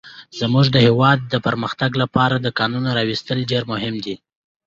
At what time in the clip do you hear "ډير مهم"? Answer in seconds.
3.51-3.95